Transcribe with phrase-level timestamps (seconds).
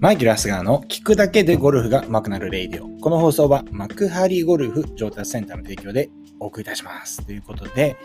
[0.00, 2.88] マイケル・アスガーの聞くだけでゴルフが上手くなるレイディオ。
[3.00, 7.22] この放送は幕張ゴルフ上達センターの提供でお送りいたします。
[7.26, 7.98] ということで、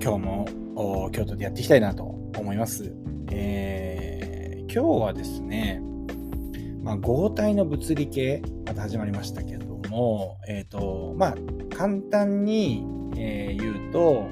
[0.00, 2.94] 今日も京都でやっていきたいなと思います。
[3.32, 5.82] えー、今日はですね、
[6.84, 11.34] まあ、剛体の物理系、また始まりましたけども、えっ、ー、と、まあ、
[11.76, 12.86] 簡単に、
[13.16, 14.28] えー、言うと、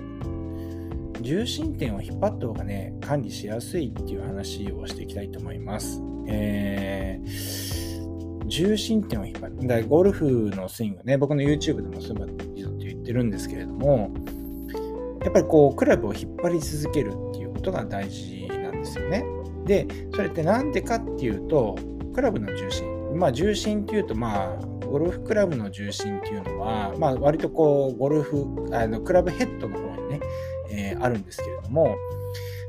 [1.22, 6.02] 重心点を引っ張った方がね、管理しやすいっていう話をしていきたいと思います。
[6.26, 9.66] えー、重心点を引っ張る。
[9.66, 12.44] だゴルフのスイングね、僕の YouTube でもそういうこと
[12.78, 14.12] 言ってるんですけれども、
[15.22, 19.24] やっぱりこう、クラブを引っ張り続けるっていうことが大事なんですよね。
[19.66, 21.76] で、それってなんでかっていうと、
[22.14, 22.86] クラブの重心。
[23.14, 29.91] まあ、重心っていうと、まあ、ゴルフクラブの重心っていうのは、まあ、割とこう、ゴルフ、あのクラブヘッドの方、
[31.02, 31.96] あるんですけれども、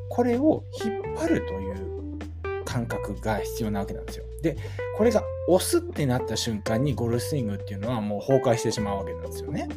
[0.10, 1.94] これを引っ張るという
[2.66, 4.26] 感覚が必要なわけなんですよ。
[4.42, 4.58] で、
[4.98, 9.70] これが押すってなった瞬間にゴルフスイングっていうのはもう崩壊してしまうわけなんですよね。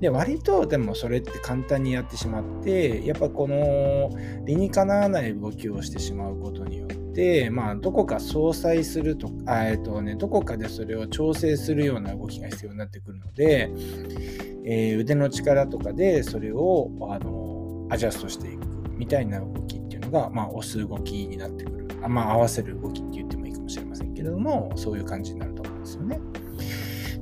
[0.00, 4.10] で、割とでもそれって簡単にやってしまって、やっぱこの
[4.44, 13.70] 理にかなわない動きをしてしまうことによって、まあ、どこか相殺するとか、えっとね、どこかでそれを調整するような動きが必要になってくるので、
[14.64, 17.41] えー、腕の力とかでそれをあの
[17.92, 21.88] アジャストしていくみたいな動きっていうのが、まあ、押す動きになってくる。
[22.02, 26.20] あまあ、合わせる動きって言ってもいいかもしれませんけれども、そういう感じになると思うんですよね。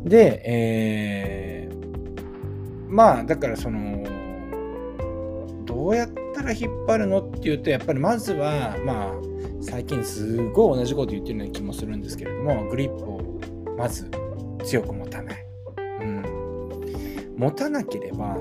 [0.05, 4.05] で、えー、まあ、だからその、
[5.67, 9.12] どうやったら引っ張るのっていうと、やっぱりまずは、まあ、
[9.61, 13.41] 最近すごい同じこと言ってるような気もするんですけれども、グリップを
[13.77, 14.09] まず
[14.62, 15.47] 強く持たない。
[16.01, 17.34] うん。
[17.37, 18.39] 持たなければ、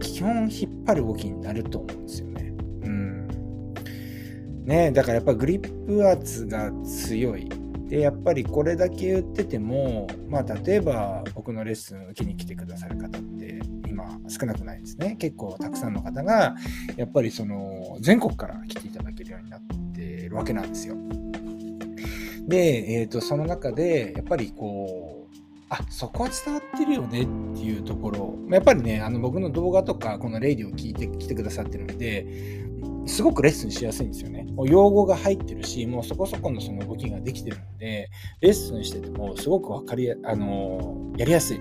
[0.00, 2.36] 基本引っ張る動きになると思うんですよね。
[4.66, 7.48] ねだからやっぱグリップ圧が強い。
[7.88, 15.16] で、やっぱりこれだけ言ってても、まあ例えば僕のレッスンを受けに来てくださる方って今少なくないですね。
[15.20, 16.56] 結構たくさんの方が
[16.96, 19.60] やっぱりその全国から来ていただけるようになっ
[19.94, 20.96] てるわけなんですよ。
[22.48, 24.85] で、えー、とその中でやっぱりこう
[25.68, 34.44] あそこは伝わってるよねっていうところやっぱりねあの僕の動画とかこのレイディを聞いてきてくださってるのですごくレッスンしやすいんですよね。
[34.52, 38.10] もう用語が入ってるし、もうそこそこのその動きができてるので、
[38.40, 41.60] レッスンしててもすごく分かりや、あのやりやすい。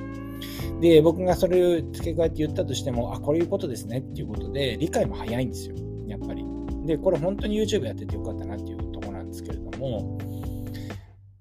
[0.82, 5.76] で、僕がそれを付け加えて言ったとしても、あ、こういうことですねっていうことで、理解も早いんですよ。
[6.08, 6.44] やっぱり。
[6.86, 10.18] で、これ本当に YouTube やっててよかったなっていうところなんですけれども、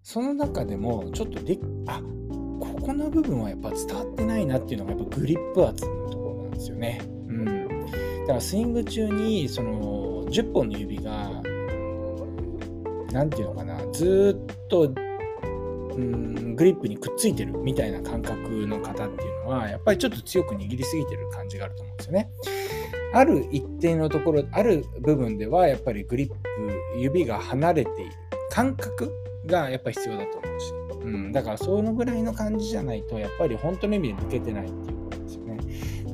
[0.02, 2.02] その中でもちょっとで、あ、
[2.84, 7.00] この部分はやっぱ伝わってないなっていうのがやっぱグリップ圧のところなんですよね。
[7.28, 7.44] うん。
[7.46, 11.30] だからスイング中にその10本の指が
[13.10, 22.30] 何て言うのかなずっとうんグリップにくっついてるみたいな感覚の方っていうのはやっぱりちょっと強く握りすぎてる感じがあると思うんですよね。
[23.14, 26.36] ある一定のところある部分ではやっぱりグリップ
[26.98, 28.10] 指が離れている
[28.50, 29.10] 感覚
[29.46, 30.72] がやっぱり必要だと思うし、
[31.04, 35.04] うん、だからそのぐらいの感じじゃないとやっぱり本当の意味で抜けてないっていう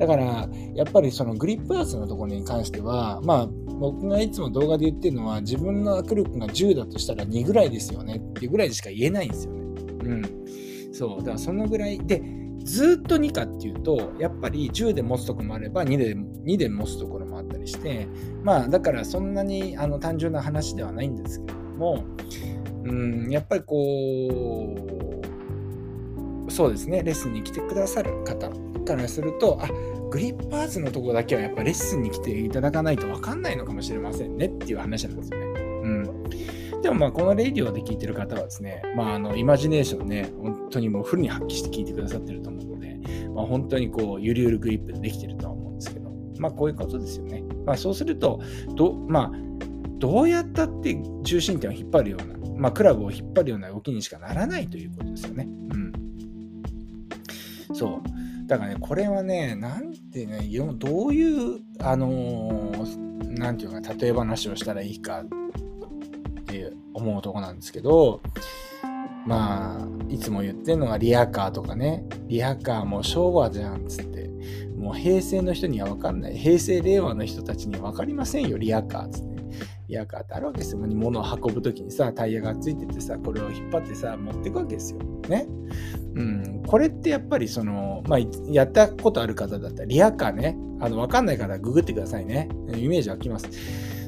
[0.01, 9.61] だから、やっぱりそのグリップ圧のところに関しては、まあ、僕がいつも動画で言ってるのは、自分の握力が10だとしたら2ぐらいですよねっていうぐらいでしか言えないんですよね。
[10.03, 10.21] うん。
[10.91, 11.17] そう。
[11.19, 12.19] だからそのぐらいで、
[12.63, 18.07] ずっと2かっていうと、やっぱり10で持つところもあれば2で、2で持つところもあったりして、
[18.43, 22.03] まあ、だからそんなにあの単純な話ではないんですけれども、
[22.83, 22.93] う
[23.27, 25.21] ん、やっぱりこ
[26.47, 28.49] う、そうですね、レッスンに来てくださる方
[28.85, 29.67] からすると、あ
[30.09, 35.45] グリッパーツのとこだけはやっぱレッスンに来ていただかないと分かんないのかもしれませんねっていう話なんですよね。
[35.61, 36.23] うん。
[36.81, 42.99] でもまあこのレディオで聞いてる方はですね、まああのイマジネーションね、本当にもうフルに発揮して聞いてくださってると思うので、
[43.33, 47.43] まあ本当にこうゆるゆるグリップでできてるとは思うんですけど、まあこういうことですよね。
[47.65, 48.41] まあそうすると、
[48.75, 49.51] どまあ
[50.01, 55.47] どうやったって重心点を引っ張るような、まあクラブを引っ張るような動きにしかならないということですよね。
[55.69, 55.93] うん。
[57.75, 58.47] そう。
[58.47, 68.21] だからね、これはね、なんてね、どういう、あのー、なんていうか、例え話をしたらいいかって思うとこなんですけど、
[69.27, 74.29] まあ、いつも言ってるのがリアカーとかね、リアカーも昭和じゃんっつって、
[74.75, 79.30] もう平成の人には分かんない、平成令和の人たちには分かりませんよ、リアカーっつって。
[79.91, 80.79] リアカーってあるわけですよ。
[80.79, 84.99] 物を運ぶ時にさ、タイヤがついててさ、これを引っ張ってさ、持ってくわけですよ。
[85.27, 85.45] ね。
[86.15, 86.63] うん。
[86.65, 92.47] これってやっぱりその、まあ、やったことある方だったら、リアカーね、あの、わかんない方はググってくださいね。
[92.73, 93.49] イメージ湧きます。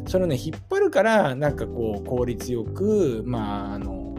[0.07, 4.15] それをね、引っ張るから、なんかこう、効率よく、まあ、あの、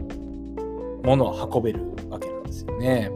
[1.03, 3.09] ものを運べるわけなんですよね。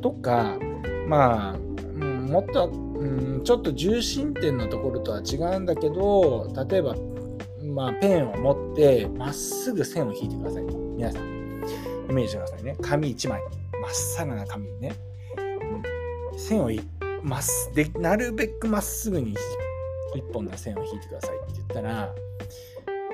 [0.00, 0.58] とか
[1.06, 1.58] まあ、
[2.04, 3.04] もっと、う
[3.38, 6.94] ん、ちょっと重心点のところとは違うんだけど例えば、
[7.74, 11.22] まあ、ペンを持ってまっすぐ線を引いてください皆さん
[12.10, 13.40] イメージしてくださいね紙1枚
[13.80, 14.92] まっさらな紙にね、
[16.36, 16.70] 線を
[17.22, 17.42] まっ
[17.74, 19.34] でなるべくまっすぐに
[20.14, 22.12] 1本の線を引いてくださいって言ったら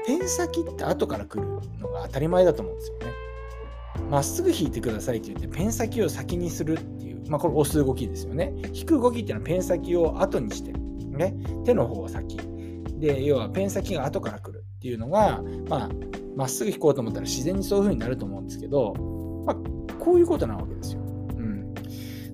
[0.06, 1.47] ペン先って後から来る
[1.81, 3.06] のが当たり前だと思うんですよね。
[4.11, 8.55] まっすぐ引いてくださいって言ってペン先を先にするっていう、まあ、これ押す動きですよね。
[8.73, 12.38] 引く動きっていうのはペン先を後にして、ね、手の方が先。
[12.98, 15.90] で、要はペン先が後から来るっていうのが、まあ、
[16.37, 18.94] まっすぐ引こうと思ったら自然にそういう風になると思うんですけど、
[19.46, 19.56] まあ、
[19.98, 21.00] こういうことなわけですよ。
[21.00, 21.04] う
[21.40, 21.75] ん。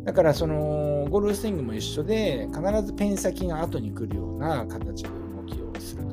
[0.04, 6.12] だから、その、ゴルフスイングも一緒で、必ずペン先が後に来るような形で動きをすると。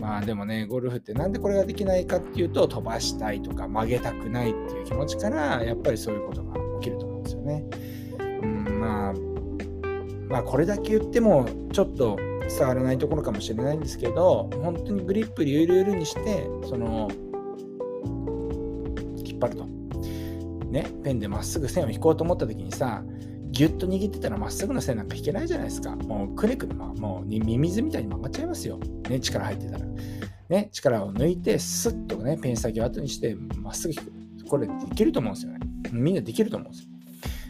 [0.00, 7.64] まあでもね、ゴルフってなんでこれができないかっていうと、飛ばしたいとか曲げたくないっていう気持ちから、やっぱりそういうことが起きると思うんですよね。
[8.42, 9.14] うん、まあ、
[10.28, 12.18] まあこれだけ言っても、ちょっと
[12.48, 17.08] 伝わらないところかもしれないんですけど、本当にグリップゆるゆるにして、その、
[19.24, 19.66] 引っ張ると。
[20.70, 23.04] ね、ペンでまっすぐ線を引こうと思った時にさ、
[23.50, 25.94] ギュッと握ってたらまっすぐの線なんか引けないじゃないですか。
[25.94, 28.78] もうくねくね、ま、もうミミズみたいに曲がっちゃいますよ。
[29.08, 29.84] ね、力入ってたら。
[30.48, 34.48] ね、力を抜いて、スッとね、ペン先を後にして、まっすぐ引く。
[34.48, 35.60] これできると思うんですよね。
[35.92, 36.88] みんなできると思うんですよ。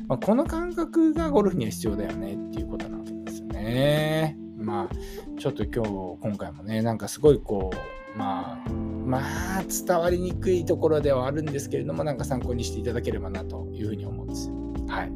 [0.08, 4.36] まあ、この感覚がゴルフには必要だよねっていうことなわけですよね。
[4.62, 9.20] まあ、ちょっと今日、今回もね、なんかすごいこう、まあ、ま
[9.58, 14.54] あ、伝わりにくいところではあるんですけれども、なんか参考にしていただければなというふうに思うんですよ。
[14.88, 15.12] はい。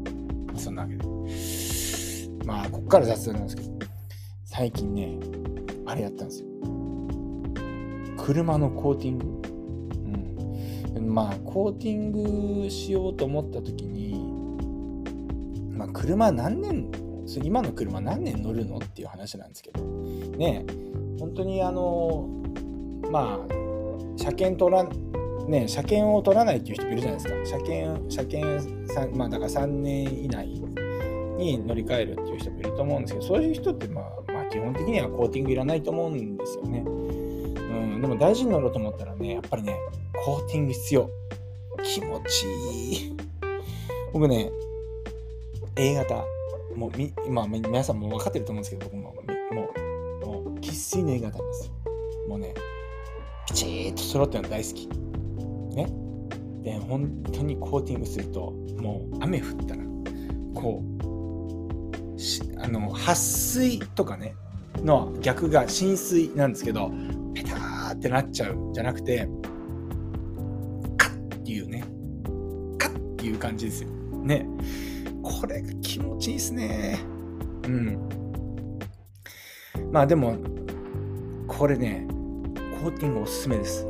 [0.59, 1.05] そんなわけで。
[2.45, 3.71] まあ、こっから雑談なんですけど、
[4.45, 5.19] 最近ね、
[5.85, 6.49] あれやったんですよ。
[8.17, 9.27] 車のコーティング。
[10.97, 11.15] うん。
[11.15, 14.33] まあ、コーティングしようと思った時に、
[15.71, 16.91] まあ、車何年、
[17.43, 20.65] 今の車何年乗るのっていう話なんですけど、ね、
[21.19, 22.29] 本当にあの、
[23.11, 23.53] まあ、
[24.17, 24.87] 車検取ら
[25.49, 27.59] ね、車検を取らないっていう人もいるじゃないですか。
[27.59, 30.49] 車検、車検まあだから3年以内
[31.39, 36.81] に乗り換えるっていう人もいると思うんですけど、そういう人ってまあ、まあ基本的にはコーティングいらないと思うんですよね。
[36.81, 36.91] う
[37.99, 39.77] ん、でも大事に乗ろうと思ったらね、やっぱりね、
[40.25, 41.11] コーティング必要。
[41.85, 43.17] 気持ちいい。
[44.13, 44.51] 僕ね、
[45.77, 46.25] A 型、
[46.77, 49.71] もうみ、まあ皆さんも分かってると思うんですけど、僕も、も
[50.23, 51.73] う、もう、生粋の A 型なんですよ。
[52.29, 52.55] もうね、
[53.49, 54.89] ピチーッと揃ってるの大好き。
[55.75, 55.87] ね。
[56.63, 59.83] で、本当にコーティングすると、もう雨降ったら、
[60.55, 60.83] こ
[62.15, 64.35] う、しあの、撥水とかね、
[64.83, 66.91] の逆が浸水なんですけど、
[67.35, 69.29] ペターってなっちゃうじゃなくて、
[70.99, 71.85] カッっていうね、
[72.79, 73.89] カッっていう感じですよ。
[74.25, 74.47] ね。
[75.27, 76.99] これが気持ちいいですね。
[77.65, 77.99] うん。
[79.91, 80.37] まあでも、
[81.49, 82.07] これね、
[82.81, 83.85] コーティングおすすめです。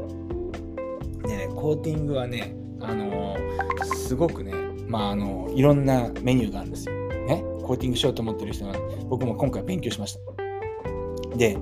[1.26, 4.52] でね、コーティングはね、あのー、すごくね、
[4.88, 6.94] まあ、あのいろんなメニューがあるんですよ。
[7.26, 8.74] ね、コーティングしようと思ってる人は、
[9.08, 11.36] 僕も今回勉強しました。
[11.36, 11.58] で、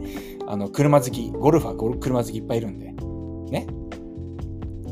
[0.47, 2.93] あの車好き、ゴルファー、車好きいっぱいいるんで、
[3.51, 3.67] ね、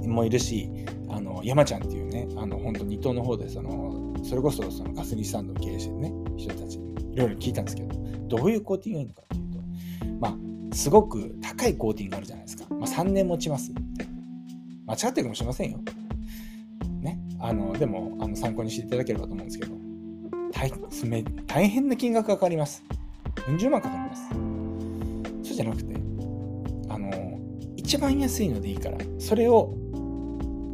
[0.08, 0.68] もいるし、
[1.08, 3.91] あの山ちゃんっていうね、あの本当、二等の方でその、
[4.22, 7.94] それこそそのガソリンスタンドを経営してるね、人たちにいろいろ聞いたんですけど、
[8.28, 12.66] どういうコーティングがいいのかっていうと、まあ、すごく高いコーティングがあるじゃないですか。
[12.70, 13.72] まあ、3年持ちます。
[14.86, 15.78] 間違ってるかもしれませんよ。
[17.00, 17.20] ね。
[17.40, 19.74] あの、でも、あの参考にしていただければと思うんですけど、
[20.52, 20.70] 大
[21.46, 22.82] 大変な金額かかります。
[23.48, 24.28] うん十万かかります。
[25.42, 25.94] そうじゃなくて、
[26.88, 27.10] あの、
[27.76, 29.74] 一番安いのでいいから、それを、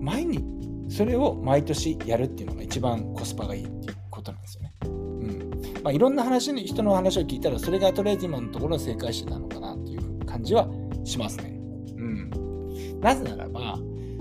[0.00, 0.44] 毎日、
[0.88, 4.72] それを毎年やるっていうのが一番コスパがいいっていうことなんですよね。
[4.82, 5.82] うん。
[5.82, 10.68] まあ、いろんな話に、人の話を聞いたら、それがとりあえず今のところ正解してたのかなっていう感じは
[11.04, 11.50] しますね。
[11.96, 13.00] うん。
[13.00, 13.78] なぜならば、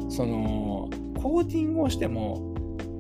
[0.09, 0.89] その
[1.21, 2.53] コーティングをしても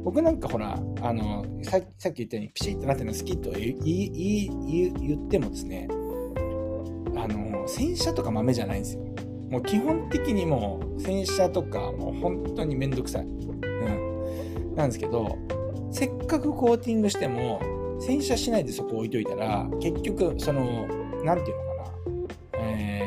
[0.03, 1.81] 僕なんかほらあのさっ
[2.13, 9.01] き言ったようにピシッとなってるの好きと言ってもですねあの洗車とか豆じゃないんですよ
[9.49, 15.37] もう基本的にもう洗車とかもう本当にめんどくさい、うん、なんですけど
[15.91, 17.61] せっかくコーティングしても
[17.99, 20.87] 洗車しないでそこ置いといたら結局その
[21.23, 21.91] 何て言うのか
[22.59, 23.01] な、え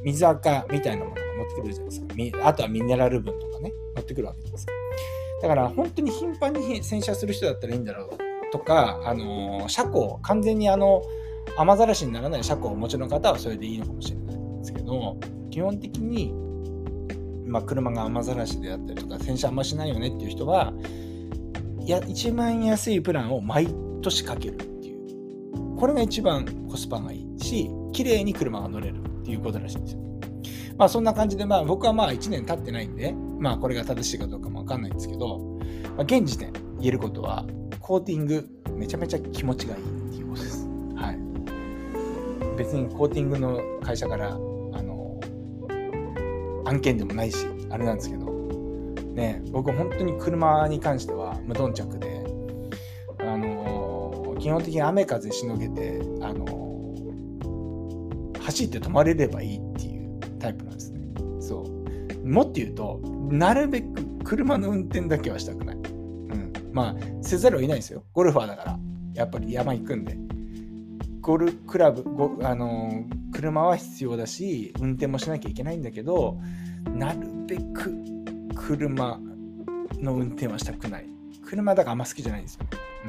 [0.00, 2.48] ー、水垢みたいなもの乗ってくるじゃないですか。
[2.48, 4.72] あとはミネラル分とかね、乗ってくるわけじゃないですか。
[5.42, 11.02] だから本当に頻繁に洗車する人だったらいいんだろうとか、あの車庫、完全にあの
[11.56, 15.16] 雨ざらしにならない車庫をお持ちの方はそれでいいのかもしれないんですけど、
[15.52, 16.34] 基本的に
[17.46, 20.72] まあ、車が雨ざらしであったりとか洗車あんましないよねっていう人は
[21.80, 23.68] いや一番安いプランを毎
[24.00, 30.00] 年かけるっていうこれが一番コスパがいいし綺麗に車が乗れるっていうことらしいんですよ
[30.78, 35.38] まあそんな感じでまあ僕はまあ1年経ってないんでまあこれが正しいかどうかもわかんないんですけど、
[35.96, 37.44] まあ、現時点言えることは
[37.80, 40.66] コーティングめちゃめちゃ気持ちがいいっていうことです。
[40.96, 41.18] はい。
[42.56, 44.38] 別にコーティングの会社から
[46.72, 48.32] 案件でもないし、あれなんですけど、
[49.14, 52.24] ね、僕本当に車に関しては無頓着で、
[53.20, 56.46] あの基本的に雨風しのげて、あの
[58.40, 61.00] 走って止まれればいいっていうタイプなんですね。
[61.40, 62.26] そう。
[62.26, 63.00] もっと言うと、
[63.30, 65.76] なるべく車の運転だけはしたくない。
[65.76, 66.52] うん。
[66.72, 68.02] まあ、せざるを得ないですよ。
[68.14, 68.78] ゴルファーだから。
[69.14, 70.16] やっぱり山行くんで。
[71.20, 72.02] ゴルクラブ、
[72.42, 73.04] あの
[73.42, 76.38] 車は必要だし、運転もしなきゃいけないんだけど、
[76.94, 77.18] なる
[77.48, 77.92] べく
[78.54, 79.18] 車
[80.00, 81.08] の運転はしたくない。
[81.44, 82.60] 車だからあんま好きじゃないんですよ。
[83.04, 83.08] う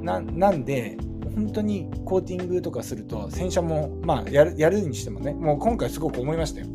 [0.00, 0.96] ん、なんで、
[1.34, 6.68] 本当にコーティングとかすると、洗車も、まあやる、やるにしてもね、もう今回すごく思いましたよ。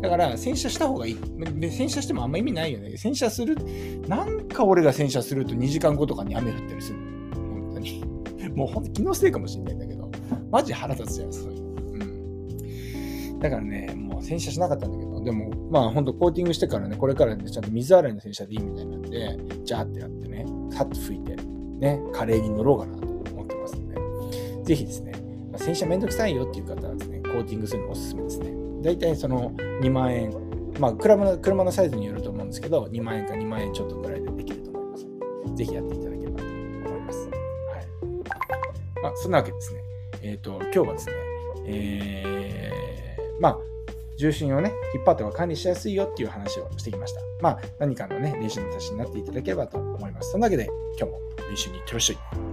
[0.00, 1.18] だから、洗車した方がいい。
[1.70, 2.96] 洗車してもあんま意味ないよね。
[2.96, 3.54] 洗車する、
[4.08, 6.98] なんか俺が洗車すると2時間後とかに雨降ったりする。
[7.34, 8.02] 本当に。
[8.54, 10.10] もう本当気のせいかもしれないんだけど、
[10.50, 11.67] マジ腹立つじゃん、そういう。
[13.40, 21.36] だからね、もう洗車しなかったんだけど、でも、まあ本当コーティングしてからね、これからね、ちゃんと水洗いの洗車でいいみたいなんで、ジャーってやってね、さっと拭いて、
[21.78, 25.12] ね、カレーに乗ろうかなと思ってますんで、ぜひですね、
[25.52, 28.50] まあ、洗車めんどくさいよっていう方はですね、コーティングするのおすすめですね。
[28.82, 29.52] 大体その
[29.82, 30.32] 2万円、
[30.80, 35.06] まあ車の車のサイズによると思うんですけど、2万円か2万円ちょっとくらいでできると思います。
[35.54, 37.28] ぜひやっていただければと思います。
[37.28, 39.02] はい。
[39.02, 39.82] まあ、そんなわけですね。
[40.22, 41.12] えっ、ー、と、今日はですね、
[41.66, 42.97] えー、
[43.40, 43.58] まあ、
[44.16, 47.20] 重心をね、引っ張っては管理しやすいよっていう話をしてきました。
[47.40, 50.32] まあ、何かのね、練習の足しになっていただければと思います。
[50.32, 50.68] そんなわけで、
[50.98, 52.47] 今日も練習に行ってらっしゃい。